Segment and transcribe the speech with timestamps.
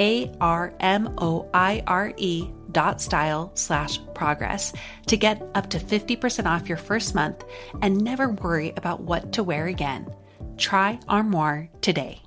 [0.00, 4.72] A R M O I R E dot style slash progress
[5.06, 7.44] to get up to 50% off your first month
[7.82, 10.12] and never worry about what to wear again.
[10.56, 12.22] Try Armoire today.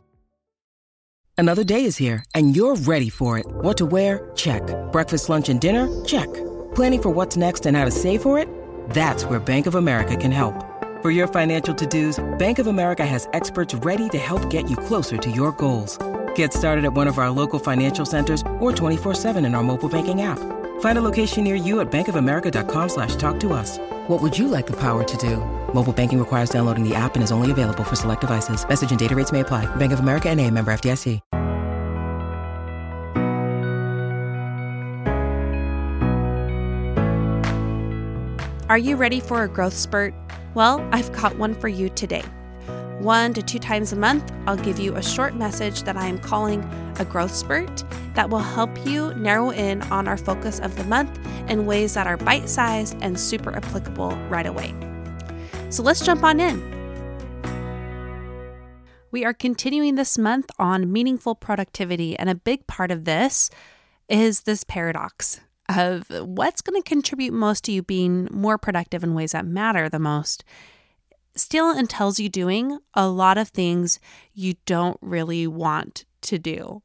[1.37, 3.45] Another day is here and you're ready for it.
[3.47, 4.31] What to wear?
[4.35, 4.63] Check.
[4.91, 5.87] Breakfast, lunch, and dinner?
[6.05, 6.31] Check.
[6.75, 8.47] Planning for what's next and how to save for it?
[8.91, 10.55] That's where Bank of America can help.
[11.01, 14.77] For your financial to dos, Bank of America has experts ready to help get you
[14.77, 15.97] closer to your goals.
[16.35, 20.21] Get started at one of our local financial centers or 24-7 in our mobile banking
[20.21, 20.39] app.
[20.79, 23.79] Find a location near you at bankofamerica.com slash talk to us.
[24.07, 25.37] What would you like the power to do?
[25.73, 28.67] Mobile banking requires downloading the app and is only available for select devices.
[28.67, 29.65] Message and data rates may apply.
[29.75, 31.19] Bank of America and a member FDIC.
[38.69, 40.15] Are you ready for a growth spurt?
[40.55, 42.23] Well, I've got one for you today.
[42.99, 46.19] One to two times a month, I'll give you a short message that I am
[46.19, 46.63] calling
[46.99, 47.83] a growth spurt
[48.13, 52.07] that will help you narrow in on our focus of the month in ways that
[52.07, 54.73] are bite sized and super applicable right away.
[55.69, 56.61] So let's jump on in.
[59.11, 63.49] We are continuing this month on meaningful productivity, and a big part of this
[64.07, 69.13] is this paradox of what's going to contribute most to you being more productive in
[69.13, 70.43] ways that matter the most
[71.35, 73.99] still entails you doing a lot of things
[74.33, 76.81] you don't really want to do.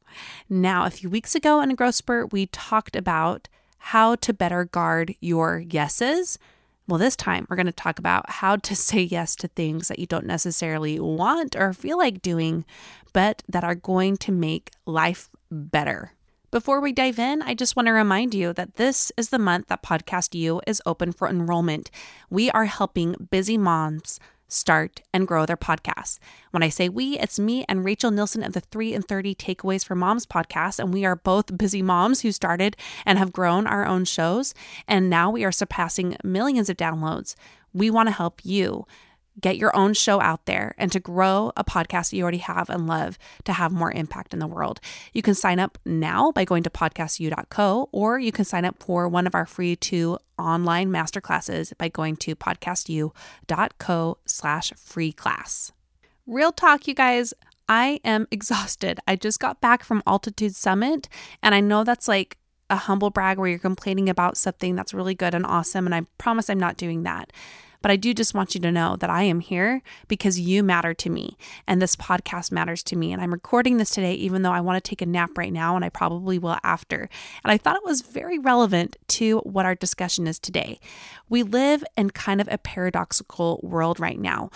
[0.48, 3.48] Now, a few weeks ago in a growth spurt, we talked about
[3.78, 6.38] how to better guard your yeses.
[6.86, 9.98] Well, this time we're going to talk about how to say yes to things that
[9.98, 12.64] you don't necessarily want or feel like doing,
[13.12, 16.12] but that are going to make life better.
[16.50, 19.66] Before we dive in, I just want to remind you that this is the month
[19.68, 21.90] that Podcast U is open for enrollment.
[22.30, 26.18] We are helping busy moms start, and grow their podcasts.
[26.50, 29.84] When I say we, it's me and Rachel Nielson of the 3 in 30 Takeaways
[29.84, 30.78] for Moms podcast.
[30.78, 34.54] And we are both busy moms who started and have grown our own shows.
[34.86, 37.34] And now we are surpassing millions of downloads.
[37.74, 38.86] We want to help you
[39.40, 42.86] get your own show out there and to grow a podcast you already have and
[42.86, 44.80] love to have more impact in the world.
[45.12, 49.08] You can sign up now by going to podcastu.co or you can sign up for
[49.08, 55.72] one of our free two online masterclasses by going to podcastu.co slash free class.
[56.26, 57.32] Real talk, you guys.
[57.68, 59.00] I am exhausted.
[59.06, 61.08] I just got back from Altitude Summit,
[61.42, 62.38] and I know that's like
[62.70, 66.02] a humble brag where you're complaining about something that's really good and awesome, and I
[66.18, 67.32] promise I'm not doing that.
[67.82, 70.94] But I do just want you to know that I am here because you matter
[70.94, 71.36] to me
[71.66, 73.12] and this podcast matters to me.
[73.12, 75.76] And I'm recording this today, even though I want to take a nap right now
[75.76, 77.08] and I probably will after.
[77.44, 80.80] And I thought it was very relevant to what our discussion is today.
[81.28, 84.50] We live in kind of a paradoxical world right now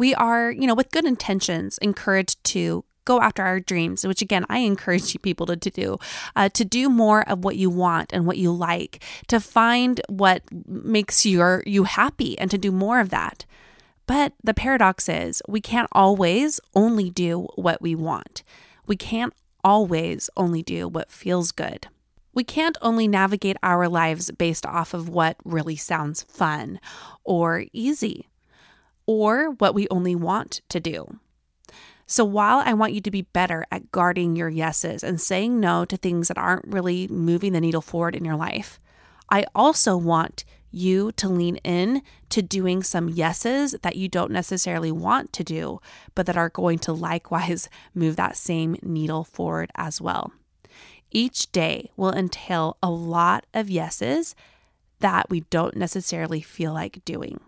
[0.00, 4.46] we are, you know, with good intentions, encouraged to go after our dreams, which again,
[4.48, 5.98] I encourage you people to, to do,
[6.36, 10.42] uh, to do more of what you want and what you like, to find what
[10.68, 13.46] makes your, you happy and to do more of that.
[14.06, 18.44] But the paradox is we can't always only do what we want.
[18.86, 19.34] We can't
[19.64, 21.88] always only do what feels good.
[22.32, 26.78] We can't only navigate our lives based off of what really sounds fun
[27.24, 28.28] or easy
[29.04, 31.18] or what we only want to do.
[32.10, 35.84] So while I want you to be better at guarding your yeses and saying no
[35.84, 38.80] to things that aren't really moving the needle forward in your life,
[39.30, 44.90] I also want you to lean in to doing some yeses that you don't necessarily
[44.90, 45.80] want to do,
[46.16, 50.32] but that are going to likewise move that same needle forward as well.
[51.12, 54.34] Each day will entail a lot of yeses
[54.98, 57.38] that we don't necessarily feel like doing.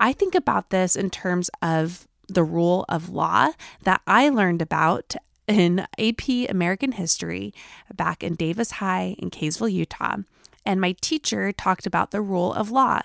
[0.00, 3.52] I think about this in terms of the rule of law
[3.82, 5.14] that I learned about
[5.46, 7.54] in AP American History
[7.94, 10.16] back in Davis High in Kaysville, Utah.
[10.64, 13.00] And my teacher talked about the rule of law.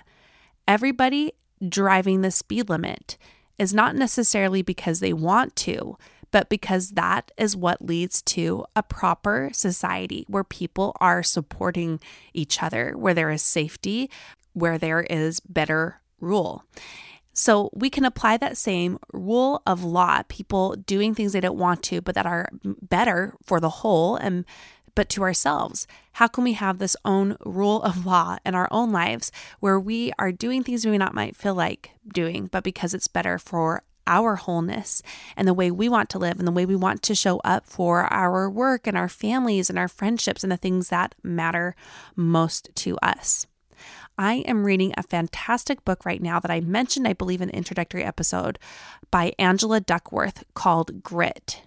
[0.68, 1.32] Everybody
[1.66, 3.16] driving the speed limit
[3.58, 5.96] is not necessarily because they want to,
[6.30, 12.00] but because that is what leads to a proper society where people are supporting
[12.32, 14.10] each other, where there is safety,
[14.52, 16.64] where there is better rule.
[17.34, 21.82] So we can apply that same rule of law, people doing things they don't want
[21.84, 24.44] to, but that are better for the whole and
[24.94, 25.88] but to ourselves.
[26.12, 30.12] How can we have this own rule of law in our own lives where we
[30.20, 34.36] are doing things we not might feel like doing, but because it's better for our
[34.36, 35.02] wholeness
[35.36, 37.66] and the way we want to live and the way we want to show up
[37.66, 41.74] for our work and our families and our friendships and the things that matter
[42.14, 43.46] most to us.
[44.16, 47.56] I am reading a fantastic book right now that I mentioned, I believe, in the
[47.56, 48.58] introductory episode
[49.10, 51.62] by Angela Duckworth called Grit.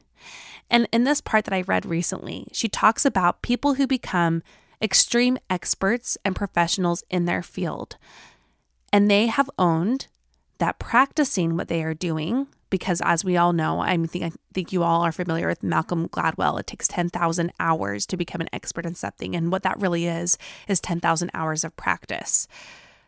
[0.70, 4.44] And in this part that I read recently, she talks about people who become
[4.82, 7.98] extreme experts and professionals in their field.
[8.94, 10.08] And they have owned
[10.60, 14.72] that practicing what they are doing because as we all know, I think I think
[14.72, 16.60] you all are familiar with Malcolm Gladwell.
[16.60, 20.38] It takes 10,000 hours to become an expert in something and what that really is
[20.68, 22.48] is 10,000 hours of practice.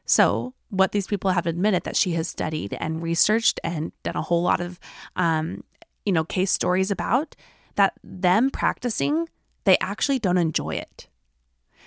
[0.06, 4.22] So, what these people have admitted that she has studied and researched and done a
[4.22, 4.80] whole lot of
[5.16, 5.64] um,
[6.06, 7.36] you know, case stories about
[7.76, 9.30] that them practicing,
[9.64, 11.08] they actually don't enjoy it.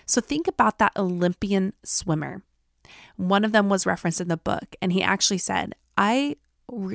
[0.06, 2.42] So think about that Olympian swimmer.
[3.16, 6.36] One of them was referenced in the book, and he actually said, I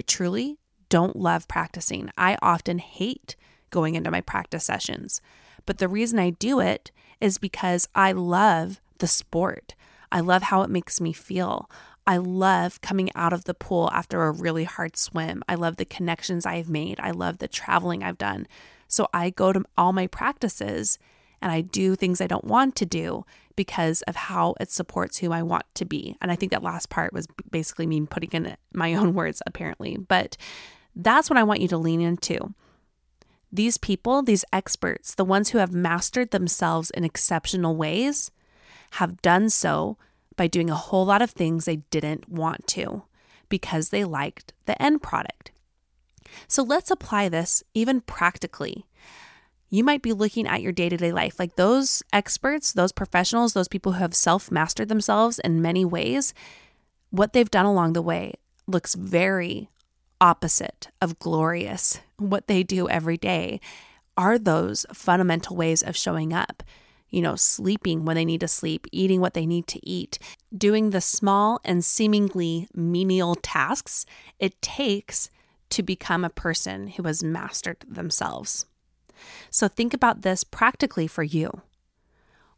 [0.05, 0.57] truly
[0.89, 2.09] don't love practicing.
[2.17, 3.35] I often hate
[3.69, 5.21] going into my practice sessions.
[5.65, 9.75] But the reason I do it is because I love the sport.
[10.11, 11.69] I love how it makes me feel.
[12.05, 15.43] I love coming out of the pool after a really hard swim.
[15.49, 16.99] I love the connections I've made.
[17.01, 18.47] I love the traveling I've done.
[18.87, 20.97] So I go to all my practices
[21.41, 23.25] and I do things I don't want to do
[23.57, 26.15] because of how it supports who I want to be.
[26.21, 29.97] And I think that last part was basically me putting in my own words, apparently.
[29.97, 30.37] But
[30.97, 32.53] that's what I want you to lean into.
[33.51, 38.31] These people, these experts, the ones who have mastered themselves in exceptional ways,
[38.91, 39.97] have done so
[40.35, 43.03] by doing a whole lot of things they didn't want to
[43.49, 45.51] because they liked the end product.
[46.47, 48.85] So let's apply this even practically.
[49.69, 53.53] You might be looking at your day to day life like those experts, those professionals,
[53.53, 56.33] those people who have self mastered themselves in many ways.
[57.09, 58.33] What they've done along the way
[58.65, 59.69] looks very
[60.19, 61.99] opposite of glorious.
[62.17, 63.59] What they do every day
[64.17, 66.63] are those fundamental ways of showing up
[67.09, 70.19] you know, sleeping when they need to sleep, eating what they need to eat,
[70.55, 74.05] doing the small and seemingly menial tasks
[74.39, 75.29] it takes
[75.69, 78.65] to become a person who has mastered themselves.
[79.49, 81.61] So think about this practically for you.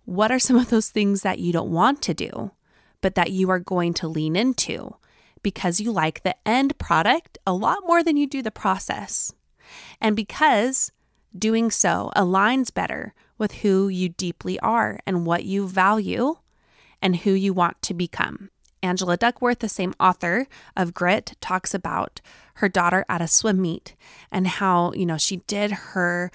[0.05, 2.51] What are some of those things that you don't want to do,
[3.01, 4.95] but that you are going to lean into
[5.43, 9.33] because you like the end product a lot more than you do the process?
[10.01, 10.91] And because
[11.37, 16.35] doing so aligns better with who you deeply are and what you value
[17.01, 18.49] and who you want to become.
[18.81, 22.21] Angela Duckworth, the same author of Grit, talks about
[22.55, 23.95] her daughter at a swim meet
[24.31, 26.31] and how, you know, she did her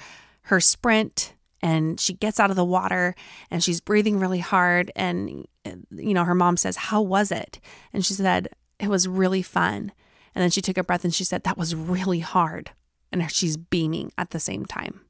[0.49, 1.33] her sprint
[1.63, 3.15] and she gets out of the water
[3.51, 5.47] and she's breathing really hard and
[5.91, 7.61] you know, her mom says, "How was it?"
[7.93, 9.93] And she said, "It was really fun."
[10.35, 12.73] And then she took a breath and she said, "That was really hard."
[13.13, 15.01] And she's beaming at the same time.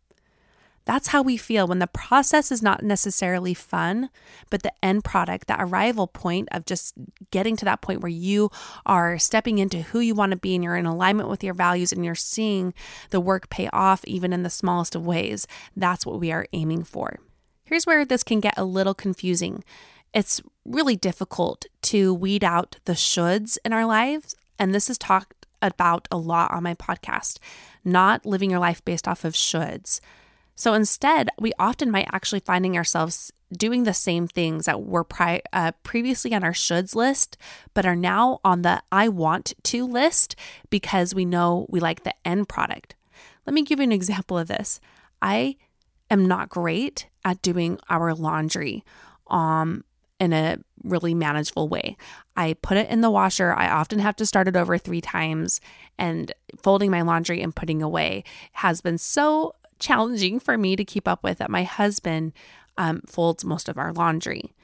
[0.86, 4.10] That's how we feel when the process is not necessarily fun,
[4.50, 6.92] but the end product, that arrival point of just
[7.30, 8.50] getting to that point where you
[8.84, 11.90] are stepping into who you want to be and you're in alignment with your values
[11.90, 12.74] and you're seeing
[13.10, 15.46] the work pay off even in the smallest of ways.
[15.74, 17.18] That's what we are aiming for.
[17.64, 19.64] Here's where this can get a little confusing.
[20.14, 24.36] It's really difficult to weed out the shoulds in our lives.
[24.58, 27.38] And this is talked about a lot on my podcast.
[27.84, 30.00] Not living your life based off of shoulds
[30.56, 35.42] So instead, we often might actually finding ourselves doing the same things that were pri-
[35.52, 37.36] uh, previously on our shoulds list,
[37.72, 40.36] but are now on the I want to list
[40.70, 42.94] because we know we like the end product.
[43.46, 44.80] Let me give you an example of this.
[45.20, 45.56] I
[46.10, 48.84] am not great at doing our laundry
[49.26, 49.84] um,
[50.20, 51.96] in a really manageable way.
[52.36, 53.52] I put it in the washer.
[53.52, 55.60] I often have to start it over three times,
[55.98, 61.08] and folding my laundry and putting away has been so challenging for me to keep
[61.08, 62.32] up with that my husband
[62.78, 64.54] um, folds most of our laundry.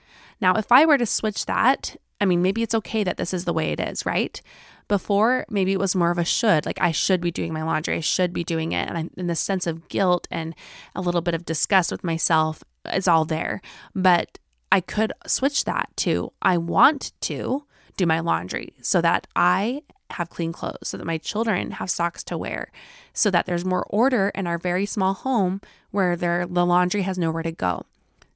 [0.40, 3.44] Now, if I were to switch that, I mean, maybe it's okay that this is
[3.44, 4.40] the way it is, right?
[4.88, 7.96] Before, maybe it was more of a should, like I should be doing my laundry,
[7.96, 8.88] I should be doing it.
[8.88, 10.54] And I'm in the sense of guilt and
[10.94, 13.60] a little bit of disgust with myself, it's all there.
[13.94, 14.38] But
[14.72, 17.64] I could switch that to I want to
[17.96, 22.24] do my laundry so that I have clean clothes, so that my children have socks
[22.24, 22.70] to wear,
[23.12, 25.60] so that there's more order in our very small home
[25.90, 27.84] where the laundry has nowhere to go.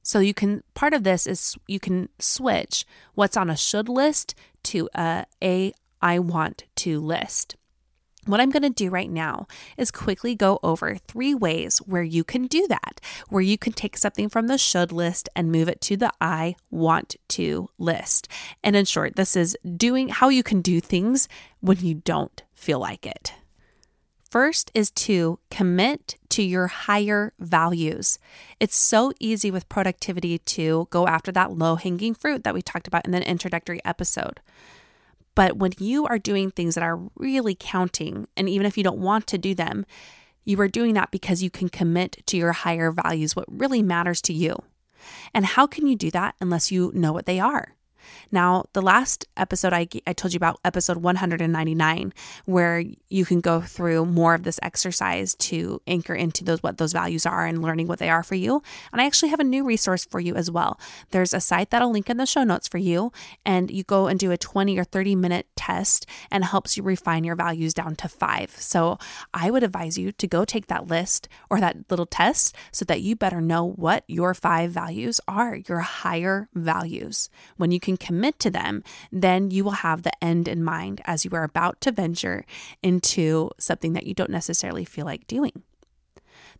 [0.03, 4.35] So you can part of this is you can switch what's on a should list
[4.63, 7.55] to a a I want to list.
[8.25, 12.23] What I'm going to do right now is quickly go over three ways where you
[12.23, 15.79] can do that, where you can take something from the should list and move it
[15.81, 18.27] to the I want to list.
[18.63, 21.29] And in short, this is doing how you can do things
[21.59, 23.33] when you don't feel like it.
[24.27, 28.17] First is to commit to your higher values.
[28.59, 32.87] It's so easy with productivity to go after that low hanging fruit that we talked
[32.87, 34.41] about in the introductory episode.
[35.35, 38.99] But when you are doing things that are really counting, and even if you don't
[38.99, 39.85] want to do them,
[40.45, 44.21] you are doing that because you can commit to your higher values, what really matters
[44.23, 44.55] to you.
[45.33, 47.75] And how can you do that unless you know what they are?
[48.31, 52.13] Now, the last episode I, I told you about, episode 199,
[52.45, 56.93] where you can go through more of this exercise to anchor into those what those
[56.93, 58.61] values are and learning what they are for you.
[58.91, 60.79] And I actually have a new resource for you as well.
[61.11, 63.11] There's a site that I'll link in the show notes for you,
[63.45, 67.23] and you go and do a 20 or 30 minute test and helps you refine
[67.23, 68.51] your values down to five.
[68.57, 68.97] So
[69.33, 73.01] I would advise you to go take that list or that little test so that
[73.01, 77.29] you better know what your five values are, your higher values.
[77.57, 81.25] When you can commit to them, then you will have the end in mind as
[81.25, 82.45] you are about to venture
[82.81, 85.63] into something that you don't necessarily feel like doing.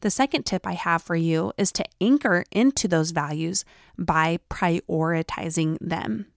[0.02, 3.64] The second tip I have for you is to anchor into those values
[3.98, 6.28] by prioritizing them.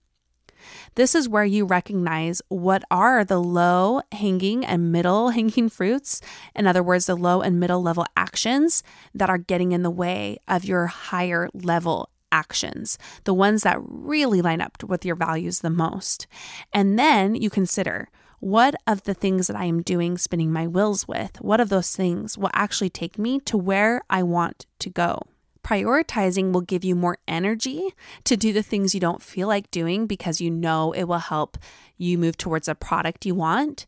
[0.95, 6.21] This is where you recognize what are the low hanging and middle hanging fruits.
[6.55, 10.37] In other words, the low and middle level actions that are getting in the way
[10.47, 15.69] of your higher level actions, the ones that really line up with your values the
[15.69, 16.27] most.
[16.73, 18.09] And then you consider
[18.39, 21.95] what of the things that I am doing spinning my wheels with, what of those
[21.95, 25.23] things will actually take me to where I want to go.
[25.63, 27.89] Prioritizing will give you more energy
[28.23, 31.57] to do the things you don't feel like doing because you know it will help
[31.97, 33.85] you move towards a product you want.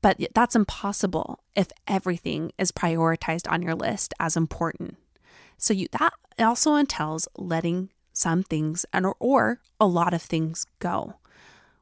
[0.00, 4.96] But that's impossible if everything is prioritized on your list as important.
[5.58, 10.66] So you that also entails letting some things and or, or a lot of things
[10.78, 11.14] go.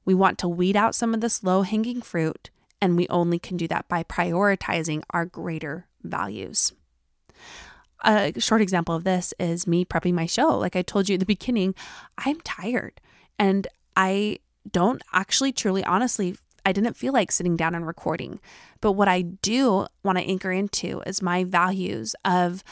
[0.05, 2.51] We want to weed out some of this low hanging fruit,
[2.81, 6.73] and we only can do that by prioritizing our greater values.
[8.05, 10.59] A short example of this is me prepping my show.
[10.59, 11.75] Like I told you at the beginning,
[12.19, 13.01] I'm tired
[13.39, 13.67] and
[13.97, 14.41] I
[14.71, 18.41] don't actually, truly, honestly, I didn't feel like sitting down and recording.
[18.81, 22.65] But what I do want to anchor into is my values of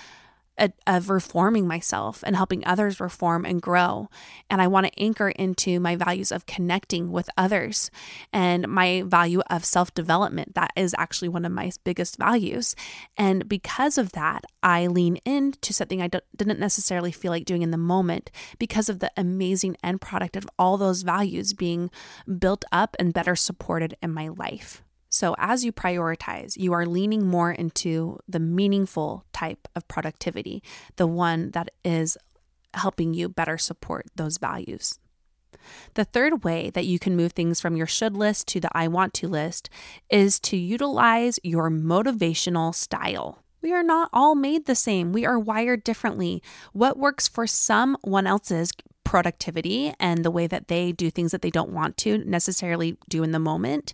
[0.87, 4.09] of reforming myself and helping others reform and grow.
[4.51, 7.91] And I want to anchor into my values of connecting with others
[8.33, 10.55] and my value of self development.
[10.55, 12.77] That is actually one of my biggest values.
[13.17, 17.71] And because of that, I lean into something I didn't necessarily feel like doing in
[17.71, 21.91] the moment because of the amazing end product of all those values being
[22.39, 24.83] built up and better supported in my life.
[25.13, 30.63] So, as you prioritize, you are leaning more into the meaningful type of productivity,
[30.97, 32.17] the one that is
[32.73, 34.99] helping you better support those values.
[35.95, 38.89] The third way that you can move things from your should list to the I
[38.89, 39.69] want to list
[40.09, 43.43] is to utilize your motivational style.
[43.61, 45.13] We are not all made the same.
[45.13, 46.43] We are wired differently.
[46.73, 48.73] What works for someone else's
[49.05, 53.23] productivity and the way that they do things that they don't want to necessarily do
[53.23, 53.93] in the moment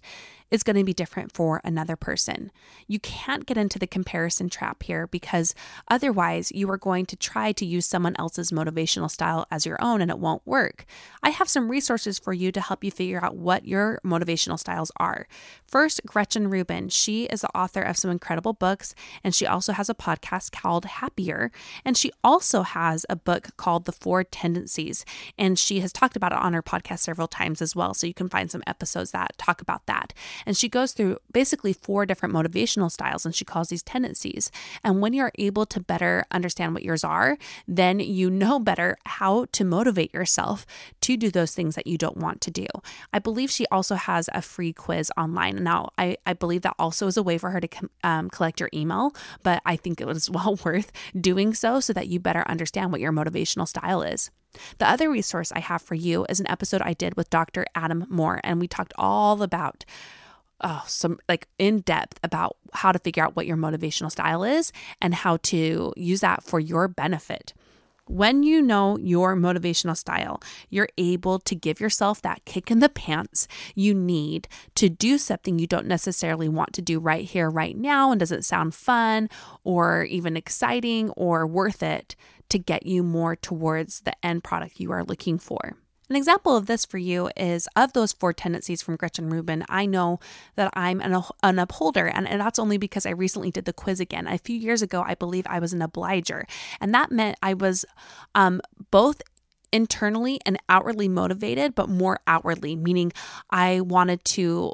[0.50, 2.50] is going to be different for another person.
[2.86, 5.54] You can't get into the comparison trap here because
[5.88, 10.00] otherwise you are going to try to use someone else's motivational style as your own
[10.00, 10.84] and it won't work.
[11.22, 14.92] I have some resources for you to help you figure out what your motivational styles
[14.96, 15.26] are.
[15.66, 16.88] First, Gretchen Rubin.
[16.88, 20.84] She is the author of some incredible books and she also has a podcast called
[20.84, 21.50] Happier.
[21.84, 25.04] And she also has a book called The Four Tendencies.
[25.36, 27.94] And she has talked about it on her podcast several times as well.
[27.94, 30.12] So you can find some episodes that talk about that.
[30.46, 34.50] And she goes through basically four different motivational styles and she calls these tendencies.
[34.84, 39.46] And when you're able to better understand what yours are, then you know better how
[39.52, 40.66] to motivate yourself
[41.02, 42.66] to do those things that you don't want to do.
[43.12, 45.62] I believe she also has a free quiz online.
[45.62, 47.68] Now, I, I believe that also is a way for her to
[48.04, 52.08] um, collect your email, but I think it was well worth doing so so that
[52.08, 54.30] you better understand what your motivational style is.
[54.78, 57.66] The other resource I have for you is an episode I did with Dr.
[57.74, 59.84] Adam Moore, and we talked all about
[60.60, 64.72] oh, some like in depth about how to figure out what your motivational style is
[65.00, 67.52] and how to use that for your benefit.
[68.06, 72.88] When you know your motivational style, you're able to give yourself that kick in the
[72.88, 77.76] pants you need to do something you don't necessarily want to do right here, right
[77.76, 79.28] now, and doesn't sound fun
[79.62, 82.16] or even exciting or worth it
[82.48, 85.76] to get you more towards the end product you are looking for.
[86.08, 89.64] An example of this for you is of those four tendencies from Gretchen Rubin.
[89.68, 90.20] I know
[90.56, 94.26] that I'm an, an, upholder, and that's only because I recently did the quiz again.
[94.26, 96.46] A few years ago, I believe I was an obliger,
[96.80, 97.84] and that meant I was
[98.34, 99.20] um, both
[99.70, 103.12] internally and outwardly motivated, but more outwardly, meaning
[103.50, 104.72] I wanted to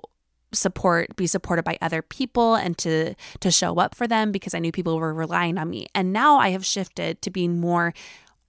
[0.52, 4.60] support be supported by other people and to to show up for them because I
[4.60, 5.86] knew people were relying on me.
[5.94, 7.92] And now I have shifted to being more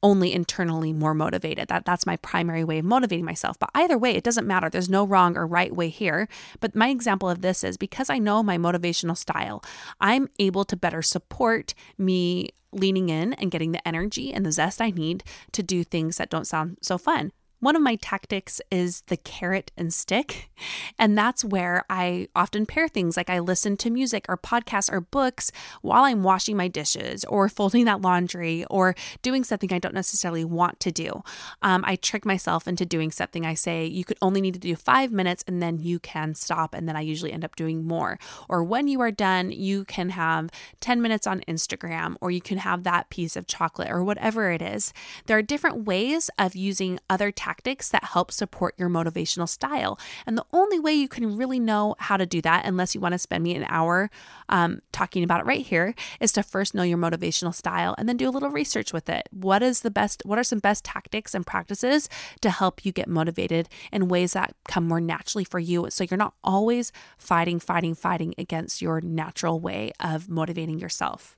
[0.05, 1.67] only internally more motivated.
[1.67, 3.57] That that's my primary way of motivating myself.
[3.57, 4.69] But either way, it doesn't matter.
[4.69, 6.27] There's no wrong or right way here.
[6.59, 9.63] But my example of this is because I know my motivational style,
[9.99, 14.79] I'm able to better support me leaning in and getting the energy and the zest
[14.79, 17.31] I need to do things that don't sound so fun.
[17.59, 20.49] One of my tactics is the carrot and stick.
[20.97, 25.01] And that's where I often pair things like I listen to music or podcasts or
[25.01, 29.93] books while I'm washing my dishes or folding that laundry or doing something I don't
[29.93, 31.21] necessarily want to do.
[31.61, 33.45] Um, I trick myself into doing something.
[33.45, 36.73] I say, you could only need to do five minutes and then you can stop.
[36.73, 38.17] And then I usually end up doing more.
[38.47, 42.59] Or when you are done, you can have 10 minutes on Instagram or you can
[42.59, 44.93] have that piece of chocolate or whatever it is.
[45.25, 49.99] There are different ways of using other tactics tactics that help support your motivational style.
[50.25, 53.13] And the only way you can really know how to do that, unless you want
[53.13, 54.09] to spend me an hour
[54.49, 58.17] um, talking about it right here, is to first know your motivational style and then
[58.17, 59.29] do a little research with it.
[59.31, 62.09] What is the best, what are some best tactics and practices
[62.41, 65.87] to help you get motivated in ways that come more naturally for you?
[65.89, 71.37] So you're not always fighting, fighting, fighting against your natural way of motivating yourself.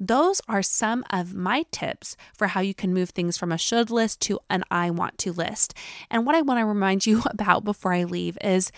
[0.00, 3.90] Those are some of my tips for how you can move things from a should
[3.90, 5.74] list to an I want to list.
[6.10, 8.72] And what I want to remind you about before I leave is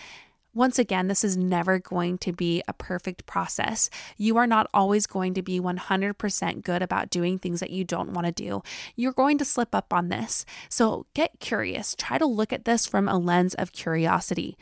[0.55, 3.89] once again, this is never going to be a perfect process.
[4.17, 8.13] You are not always going to be 100% good about doing things that you don't
[8.13, 8.61] want to do.
[8.95, 10.45] You're going to slip up on this.
[10.69, 11.95] So get curious.
[11.97, 14.55] Try to look at this from a lens of curiosity.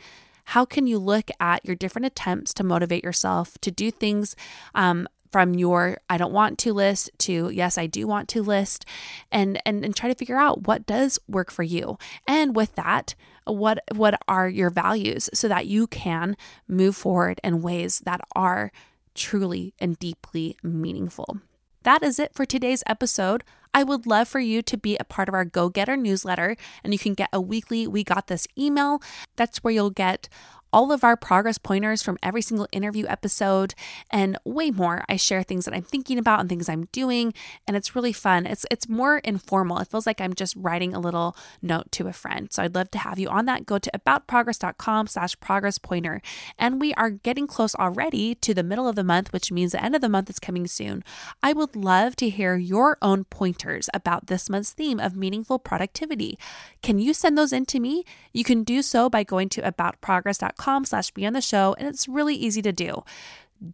[0.46, 4.34] How can you look at your different attempts to motivate yourself to do things
[4.74, 8.84] um, from your I don't want to list to yes, I do want to list
[9.32, 11.98] and and and try to figure out what does work for you.
[12.28, 13.14] And with that,
[13.44, 16.36] what what are your values so that you can
[16.68, 18.70] move forward in ways that are
[19.14, 21.40] truly and deeply meaningful.
[21.82, 23.42] That is it for today's episode.
[23.74, 26.92] I would love for you to be a part of our Go Getter newsletter, and
[26.92, 29.02] you can get a weekly We Got This email.
[29.36, 30.28] That's where you'll get
[30.72, 33.74] all of our progress pointers from every single interview episode
[34.10, 35.04] and way more.
[35.08, 37.34] I share things that I'm thinking about and things I'm doing
[37.68, 38.46] and it's really fun.
[38.46, 39.78] It's it's more informal.
[39.78, 42.50] It feels like I'm just writing a little note to a friend.
[42.50, 43.66] So I'd love to have you on that.
[43.66, 46.22] Go to aboutprogress.com slash progress pointer.
[46.58, 49.84] And we are getting close already to the middle of the month, which means the
[49.84, 51.04] end of the month is coming soon.
[51.42, 56.38] I would love to hear your own pointers about this month's theme of meaningful productivity.
[56.82, 58.04] Can you send those in to me?
[58.32, 62.08] You can do so by going to aboutprogress.com slash be on the show, and it's
[62.08, 63.04] really easy to do.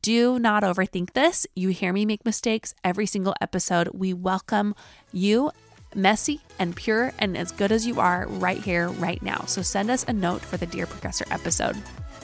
[0.03, 1.47] Do not overthink this.
[1.57, 3.89] You hear me make mistakes every single episode.
[3.95, 4.75] We welcome
[5.13, 5.51] you
[5.95, 9.45] messy and pure and as good as you are right here, right now.
[9.47, 11.77] So send us a note for the Dear Progressor episode.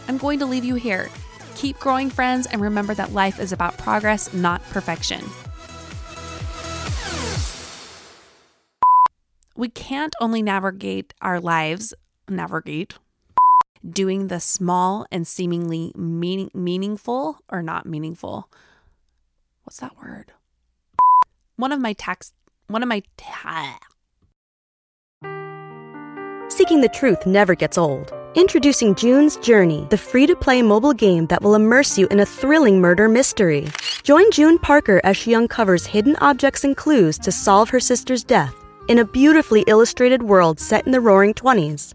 [0.09, 1.09] I'm going to leave you here.
[1.57, 5.25] Keep growing, friends, and remember that life is about progress, not perfection.
[9.57, 11.95] We can't only navigate our lives,
[12.29, 12.99] navigate,
[13.89, 18.49] doing the small and seemingly meaning, meaningful or not meaningful.
[19.65, 20.33] What's that word?
[21.57, 22.33] One of my tax,
[22.67, 23.03] one of my.
[23.17, 23.79] Ta-
[26.49, 28.13] Seeking the truth never gets old.
[28.35, 32.27] Introducing June's Journey, the free to play mobile game that will immerse you in a
[32.27, 33.69] thrilling murder mystery.
[34.03, 38.55] Join June Parker as she uncovers hidden objects and clues to solve her sister's death
[38.89, 41.95] in a beautifully illustrated world set in the roaring 20s.